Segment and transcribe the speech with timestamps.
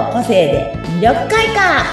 [0.00, 1.84] の個性で魅力開花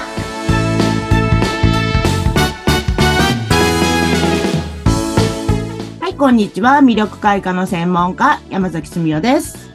[6.00, 6.78] はい、こんにちは。
[6.78, 9.67] 魅力開花の専門家、山崎すみおです。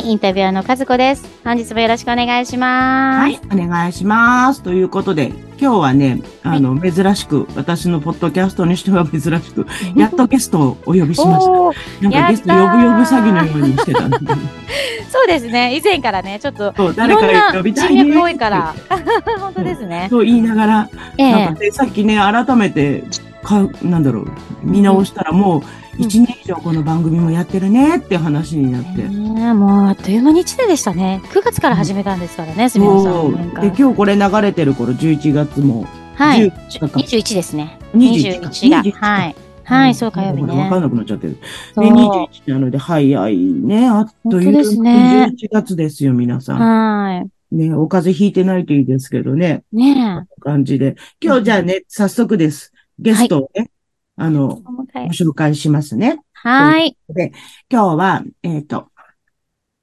[0.00, 1.28] はい、インタビュアーの和子です。
[1.44, 3.20] 本日もよろしくお願いします。
[3.20, 4.62] はい、お願いします。
[4.62, 5.26] ということで、
[5.60, 12.08] 今日はね、あの、珍しく、私のポッドキャストにしては 珍しく、やっとゲストをお呼びしました。
[12.08, 14.00] なんかゲスト呼ぶ呼ぶ詐欺のようにしてた
[15.10, 15.76] そうですね。
[15.76, 18.16] 以前からね、ちょっと、そう、い誰か呼びたいね。
[18.16, 18.74] 多いから。
[19.38, 20.06] 本当ですね。
[20.08, 20.88] と言いながら、
[21.18, 23.04] えなんかね、さっきね、改めて、
[23.50, 24.26] か、なんだろう、
[24.62, 25.62] 見直したらもう、
[25.98, 29.02] 一年以上この番組もやってるねって話になって。
[29.02, 31.20] ねえもうあっという間に1年でしたね。
[31.32, 33.32] 9月から始めたんですからね、すみまさん。
[33.60, 36.48] で、今日これ流れてる頃、11月も、はい。
[36.48, 37.78] 10 21ですね。
[37.94, 38.82] 21 21が。
[38.82, 39.36] 21はい。
[39.64, 40.82] はい、そう火曜日ねわかん。
[40.82, 41.38] なくなっちゃってる。
[41.76, 43.88] で、21なので、早いね。
[43.88, 46.58] あっという本当ですね11月ですよ、皆さん。
[46.58, 49.62] はね、お風邪ひいてないといいですけどね。
[49.72, 49.76] い。
[49.76, 50.96] ね感じで。
[51.20, 52.72] 今日じゃあね、早速です。
[53.00, 53.70] ゲストをね、
[54.16, 54.62] あの、
[54.94, 55.06] え。
[55.06, 56.20] ご紹介しますね。
[56.32, 56.96] はい。
[57.08, 57.32] で、
[57.70, 58.88] 今日は、えっ、と、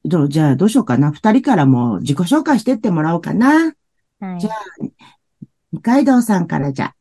[0.05, 1.11] どう、じゃあどうしようかな。
[1.11, 3.73] 二人からも自己紹介してってもらおうかな。
[4.19, 4.51] はいじゃ
[5.71, 6.95] 二階堂さんからじゃ。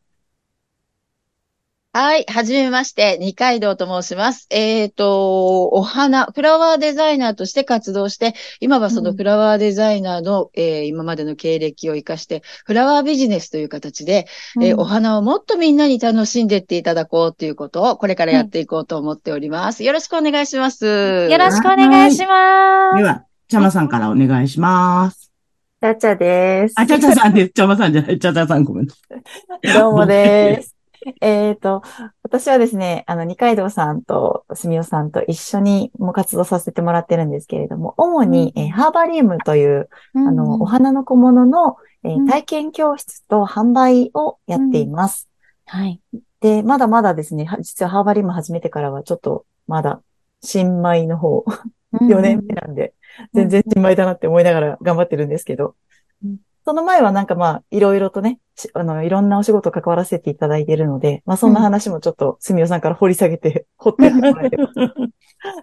[1.99, 2.27] はい。
[2.29, 4.47] はじめまして、二階堂と申します。
[4.51, 14.27] えっと、お花、フラワーデザイナーとして活動して、今はそのフラワーデザイナーの、えー今までの経歴を活かして、フラワービジネスという形で、
[14.61, 19.83] えーお花をもっとみんなに楽しんでっていただこうということを、これからやっていこうと思っております。
[19.83, 20.85] よろしくお願いします。
[20.85, 22.93] よろしくお願いしま。
[22.99, 25.33] ですは、ちゃまさんからお願いします。
[25.81, 26.75] ちゃちゃです。
[26.77, 27.53] あ、ちゃちゃさんです。
[27.55, 28.19] ちゃまさんじゃない。
[28.19, 28.87] ちゃちゃさんごめん。
[28.87, 30.76] どうもです。
[31.21, 31.83] えっと、
[32.23, 42.27] 私はですね、あの、二階堂さんとすみおさんと一緒にも活動させてもらってるんですけれども、主に、うんえーハーバリウムという、ああの、お花の小物の、えーうん。
[42.27, 45.29] 体験教室と販売をやっています。
[45.67, 46.01] はい。
[46.41, 50.01] で、まだまだですね、は実はハーバリウム始めてからはちょっと、まだ、
[50.43, 51.45] 新米の方、
[51.93, 52.97] 4年目なんで、うん
[53.33, 55.75] 全然新米だなって思いながら頑張ってるんですけど。
[56.23, 64.73] うん、その前はなんかまあ、いろいろとね、しあの、いろんなお仕事関わらせていただいているので、まあそんな話もちょっと、すみおさんから掘り下げて、 掘ってってもらえれば、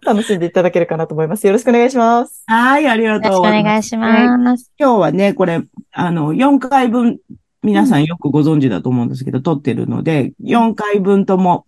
[0.06, 1.48] 楽しんでいただけるかなと思います。
[1.48, 2.44] よろしくお願いします。
[2.46, 3.72] はい、ありがよろしくおとうございます。
[3.72, 4.72] 願いします。
[4.80, 5.62] 今日はね、これ、
[5.92, 7.18] あの、4回分、
[7.64, 11.66] 皆さんよくご存知だと思うんですけど、撮ってるので、4回分とも、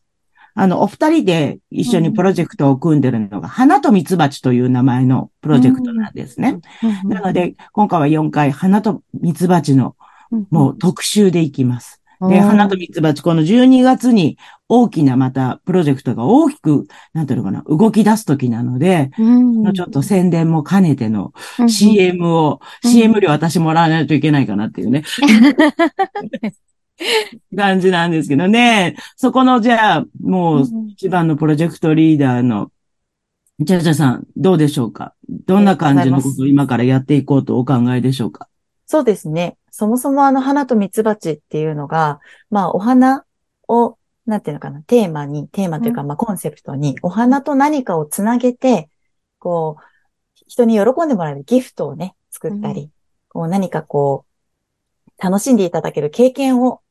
[0.54, 6.60] あの、お二人で一緒にプロジェクトを組んでるのが、花と蜜蜂という名前のプロジェクトなんですね。
[7.04, 9.96] なので、今回は4回、花と蜜蜂の
[10.50, 12.02] もう特集でいきます。
[12.22, 14.38] で、花と蜜蜂、この12月に
[14.70, 19.74] 大きなまたプロジェクトが大きく、なんていうのかな、動き出す時なので、うん。
[19.74, 22.92] ちょっと宣伝も兼ねてのうん CM を、うん。
[22.92, 25.04] CM 料私もらわないといけないかなっていうね、
[27.56, 28.96] 感じなんですけどね。
[29.18, 32.72] そこの、じゃあ、もううん一番のプロジェクトリーダーの、
[33.60, 35.14] じゃじゃさん、どうでしょうか？
[35.46, 38.48] どんな感じのことを今からやっていこうとお考えでしょうか？
[38.86, 39.58] そうですね。
[39.72, 42.20] そもそもあの、花と蜜蜂っていうのが、
[42.50, 43.26] まあ、お花
[43.68, 48.90] を、なんていうのかな、テーマに、テーマというか、まあ、コンセプトに、お花と何かをつなげて、
[49.40, 49.84] こう、
[50.48, 52.92] 人に喜んでもらえるギフトをね、作ったり、
[53.30, 56.82] こう、何かこう、楽しんでいただける経験を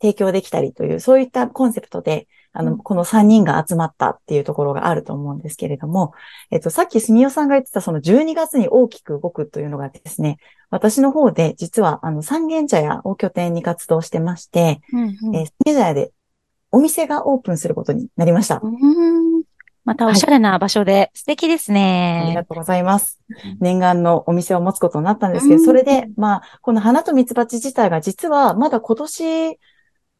[0.00, 6.12] 提供できたりという、そういったコンセプトで、あの、うんこの3人が集まったっていうところがあると思うんですけれども、
[6.50, 10.38] えっと、さっきすみおさんが言ってたその12月に大きく動くというのがですね、
[10.70, 16.12] 私の方で実はあの三軒茶屋を拠点に活動してまして、うんうんえー三軒茶屋で
[16.72, 18.60] お店がオープンすることになりました。
[18.62, 19.42] うん
[19.84, 22.44] またおしゃれな場所で素敵ですありねが。
[22.44, 23.18] とうございます。
[23.60, 29.58] 念願のお店を持つことになったんですけど、うんそれで、まあ、この花と蜜蜂自体が実はまだ今年、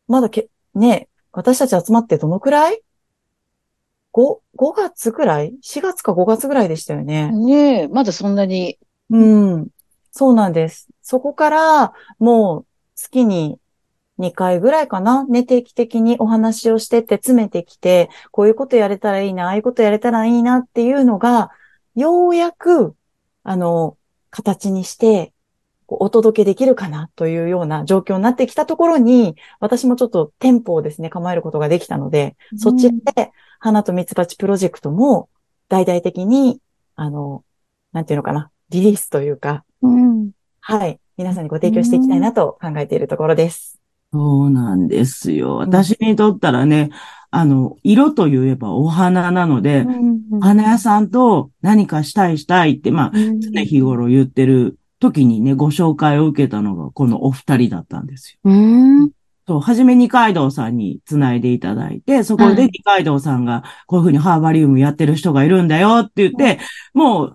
[0.09, 2.83] まだけ、ね、私たち集まってどのくらい
[4.13, 7.31] ?5、5月くらい ?4 月か5月ぐらいでしたよね。
[7.33, 8.79] ねえ、まだそんなに、
[9.11, 9.69] うん。
[10.13, 10.89] そうなんです。
[11.03, 12.67] そこから、もう
[12.97, 13.59] 月に
[14.19, 15.25] 2回ぐらいかな？
[15.25, 21.51] ね、定期的にお話をしてって詰めてきて、こういうことやれたらいいな、ああいうことやれたらいいなっていうのが、
[21.95, 22.95] ようやく、
[23.43, 23.97] あの、
[24.31, 25.33] 形にして、
[25.99, 35.29] お届けできるかなというような状況になってきたところに、私もちょっと店舗をですね、構えることができたので、そっちで、花と蜜蜂プロジェクトも
[35.69, 36.61] 大々的に、
[36.95, 37.45] あの、
[37.93, 40.31] なんていうのかな、リリースというか、うん。
[40.61, 43.81] はい、皆さんにご提供していきたいなと考えているところです。
[44.13, 45.57] そうなんですよ。
[45.57, 46.91] 私にとったらね、
[47.31, 49.87] あの、色といえばお花なので、
[50.41, 58.51] 花屋さんと何かしたいしたいって、まあ、常日頃言ってる時にね、ご紹介を受けたのがこのお二人だったんですよ。
[59.07, 59.13] う。
[59.49, 66.61] そう、はじめ二階堂さんに繋いでいただいて、そこではい二階堂さんがこういうふうにハーバリウムやってる人がいるんだよって言って、
[66.95, 67.35] もう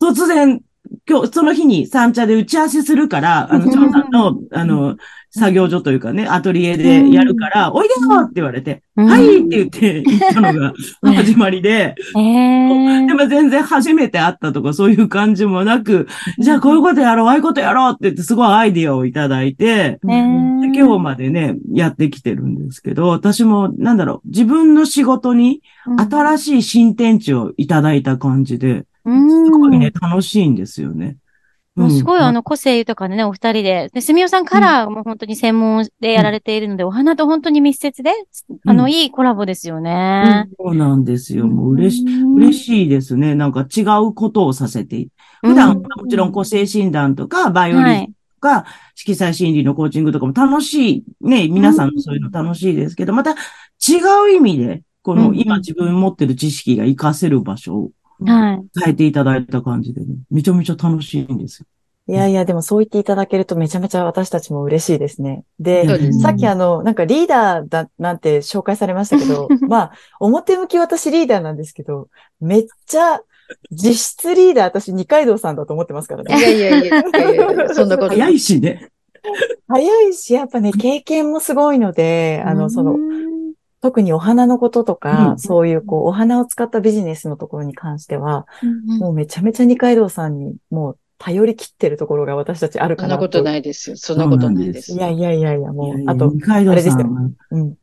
[0.00, 0.62] 突然、
[1.08, 3.70] 今日、その日に三茶で打ち合わせするから、あの、うん。
[3.70, 4.96] 長さんの、あの、
[5.32, 9.06] 作業所というかね、アトリエでやるから、おいでよって言われて、うん。
[9.06, 10.72] はいって言って行ったのが
[11.14, 25.62] 始まりで、ええでも全然初めて会ったとかそういう感じもなく、じゃあこういうことやろう、ああいうことやろうって言ってすごいアイディアをいただいて、今日までね、やってきてるんですけど、私も、なんだろう、自分の仕事に
[26.10, 31.16] 新しい新天地をいただいた感じで、うんすごいね、楽しいんですよね。
[31.76, 33.88] もうすごい、うんあの、個性豊かなね、お二人で。
[33.92, 38.12] で、すみおさんカラーも本当に専門でやられているので、お花と本当に密接で、
[38.66, 40.46] あの、うんいいコラボですよね。
[40.58, 41.46] そうなんですよ。
[41.46, 43.34] もう嬉しい、嬉しいですね。
[43.34, 45.08] なんか違うことをさせて。
[45.42, 48.06] 普段、もちろん個性診断とか、バイオリンはい。
[48.06, 51.04] とか、色彩心理のコーチングとかも楽しい。
[51.20, 53.34] ね、皆さんそういうの楽しいですけど、また違
[54.26, 57.90] う意味で、こうんうんの今自分持ってる知識が活かせる場所を
[58.24, 58.80] はい。
[58.84, 61.66] 変えていただいた感じでね、めちゃめちゃ楽しいんですよ。
[62.08, 65.44] いやいや、でもそう言っていただけるとめちゃめちゃ私たちも嬉しいですね。
[65.60, 72.08] で、ですさっきあの、なんかリーダーだなんて紹介されましたけど、 まあ、表向き私リーダーなんですけど、
[72.40, 73.20] めっちゃ
[73.70, 76.42] 実質リーダー私二階堂さんだと思ってますからいね。
[76.42, 78.90] やいやいやいやいやいや、そんなこと早いしね。
[79.68, 82.96] 早いし、やっぱね、経験もすごいので、あの、その、
[83.80, 93.42] 特にお花のこととか、うんそういうこう、お花を使ったビジネスのところに関しては、うんうんもうめちゃめちゃ二階堂さんにもう頼り切ってるところが私たちあるかなそんなことい。
[93.42, 93.96] ないですよ。
[93.96, 94.92] そんなことないです。
[94.92, 97.74] いやいやいやいや、もう、あと、二階堂あれですよさんは、うん、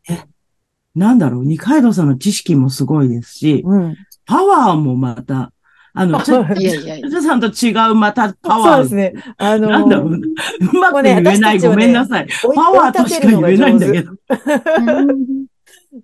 [0.96, 3.96] なんだろう、二階堂さんの知識もすごいですし、うん。
[4.26, 5.52] パワーもまた、
[5.94, 8.74] あの、 ちょ、いやいやいやさんと違うまたパワー。
[8.78, 9.14] そうですね。
[9.38, 14.14] あのーなんだろう、うまく言えない、ごめんなさいパワーとしか言えないんだけど。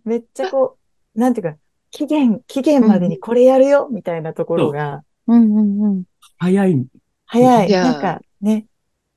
[0.06, 0.78] めっちゃこ
[1.16, 1.57] う、なんていうか、
[1.92, 6.04] 期限、期限までにこれやるよ、みたいなところが、うんうんうん。
[6.38, 6.86] 早い。
[7.25, 7.72] 早い。
[7.72, 8.66] なんかね、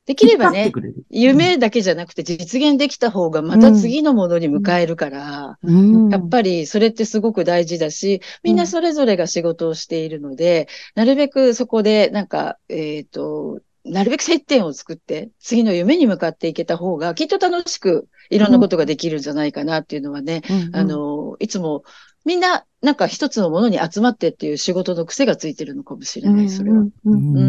[0.06, 0.72] できればね
[1.10, 6.08] 夢だけじゃなくて実現できた方がまた次のものに迎えるから、うん。
[6.10, 20.42] やっぱりそれってすごく大事だし、みんなそれぞれが仕事をしているので、なるべくそこでなんか、えっ、と、なるべく接点を作って、次の夢に向かっていけた方が、きっと楽しくいろんなことができるんじゃないかなっていうのはね、
[20.72, 21.84] あ、の、いつも、
[22.24, 26.78] みんな、なんか一つのものに集まってっていう仕事の癖がついてるのかもしれない、それは。
[26.78, 26.92] うん。
[27.04, 27.36] うん。
[27.36, 27.40] う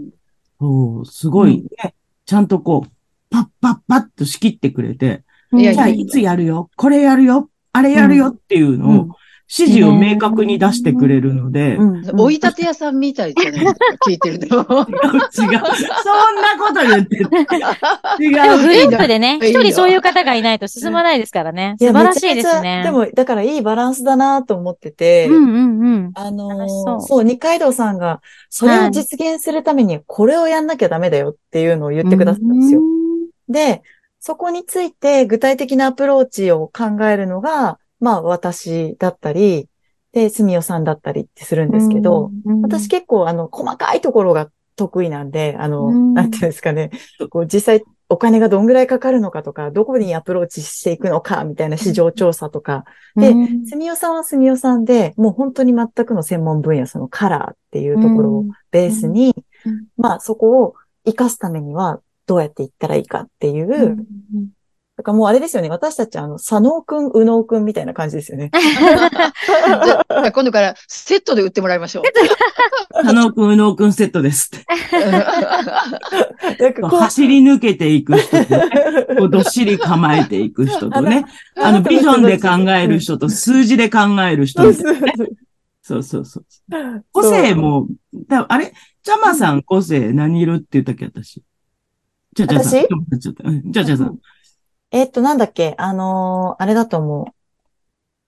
[0.00, 0.10] ん。
[0.60, 1.94] そう、すごいね。
[2.26, 2.90] ちゃんとこう、
[3.30, 5.72] パッパッパッと仕切ってくれて、うん。
[5.72, 9.08] じゃあいつやるよ、これやるよ、あれやるよっていうのを、
[9.46, 14.46] 指示を明確に出してくれるので、うん追い立て屋さんみたいじゃないですか、聞いてると。
[14.56, 14.58] 違う。
[14.58, 15.60] そんな
[16.58, 17.28] こと言ってる。
[18.20, 18.88] 違 でもグルう。
[18.88, 21.76] ープでね、一人そういう方がいないと進まないですからね。
[21.78, 22.82] 素晴らしいですね。
[22.84, 26.10] でも、だからいいバランスだなと思ってて、うんうんうん。
[26.14, 32.80] あのそう、二階堂さんが、それを実現するためにこれをやんなきゃダメだよっていうのを言ってくださったんですよ。
[33.48, 33.82] で、
[34.20, 39.68] そこについて具体的なアプローチを考えるのが、まあ私だったり、
[40.12, 46.14] で、すみおさんだったりってするんですけど、、うん私、結構あの、細かいところが得意なんで、あの、うん。
[46.14, 46.90] なんていうんですかね、
[47.30, 52.84] こう実際お金がどんぐらいかかるのかとか、どこにアプローチしていくのか、みたいな市場調査とか、
[53.16, 53.66] でうん。
[53.66, 59.34] すみおさんはすみおさんで、もう本当に全くの専門分野、そのカラーっていうところをベースに、
[59.64, 59.86] うん。
[59.96, 60.74] まあそこを
[61.06, 63.88] 活かすためにはどうやっていったらいいかっていう、う
[64.36, 64.48] ん
[64.96, 68.52] だからもうあれですよね、私たちあの、佐野くん、右脳くんみたいな感じですよね。
[68.54, 72.04] じゃあ今度からセットで売ってもらいましょう。
[72.94, 74.66] 佐野くん、宇野くんセットですって。
[76.62, 78.70] なんかこう走り抜けていく人とね、
[79.18, 81.24] こうどっしり構えていく人とね、
[81.56, 83.98] あの、ビジョンで考える人と数字で考
[84.30, 85.26] える人そうみたいな
[85.82, 86.44] そうそうそう。
[87.10, 87.88] 個性も、
[88.28, 88.72] だあれ？
[89.02, 91.42] ジャマさん個性何色って言ったっけ私？
[92.32, 92.80] じゃじゃさん。
[93.10, 93.34] 私？
[93.72, 94.18] ちゃじゃさん。
[94.94, 97.34] えっと、なんだっけ、あのーあれだと思う。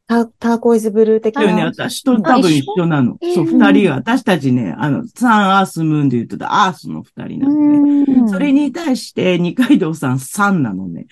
[0.08, 1.66] タターコイズブルー的だよね、な。
[1.66, 3.18] 私と多分一緒なの。
[3.34, 8.04] そう、二人が、私たちね、あの、サンアースムーンで言ってたアースの二人なのね。
[8.18, 11.06] うんそれに対して、二階堂さんサンなのね。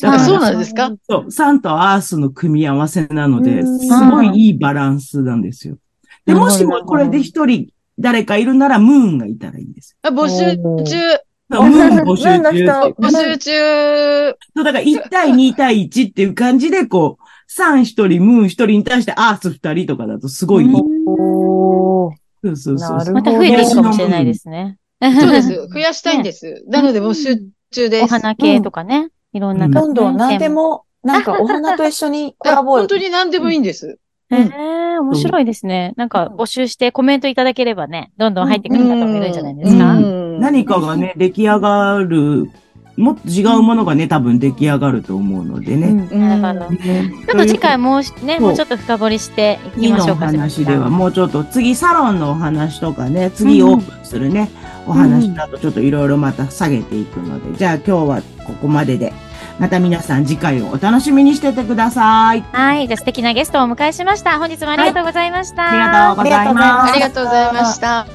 [0.00, 0.92] だからあそうなんですか？
[1.08, 5.76] そう、サンとアースの組み合わせなので、うんすごいいいバランスなんですよ。
[6.24, 11.20] で、もしもこれで一人誰かいるなら、ムーンがいたらいいんですあ募集中、よ。
[11.58, 14.30] ムーン募集ムーンの中人募集中。
[14.54, 20.64] そう、だから1対2対1っていう感じで、こう、サン一人、ムーン一人に対してアース二人とかだとすごい。
[20.66, 24.78] おーそうそうそうまた増えていくかもしれないですね。
[25.00, 25.48] そうです。
[25.72, 26.64] 増やしたいんです。
[26.68, 27.36] なので募集
[27.70, 28.04] 中です。
[28.04, 29.10] お花系とかね。
[29.32, 30.48] いろんなうん方どんどん何で。
[30.48, 33.98] も、なんかお花と一緒にコあラボ本当に何でもいいんです。
[34.30, 35.92] へえ、面白いですね。
[35.96, 39.92] なんか募集してコメントいただければね、どんどん入ってくる方もいるんじゃないですか。
[39.92, 40.40] うん。
[40.40, 42.50] 何かがね、出来上がる、
[42.96, 45.88] もっと違うものがね、多分出来上がると思うのでね。
[45.88, 46.40] うん。
[46.40, 46.70] なるほど。
[46.70, 47.12] ね。
[47.26, 50.26] ちょっと次回もうしね、もうちょっと深掘りしていきましょうか。
[50.26, 54.50] 話では、もうちょっと次サロンのお話とかね、次オープンするね、
[54.86, 59.12] お話などちょっといろいろまた下げていくので、じゃあ今日はここまでで、
[59.60, 62.40] また皆さん次回をお楽しみにしててください。
[62.52, 62.88] はい。
[62.88, 64.38] じゃあ素敵なゲストをお迎えしました。
[64.38, 65.68] 本日もありがとうございました。
[65.68, 66.92] ありがとうございます。
[66.92, 68.06] ありがとうございました。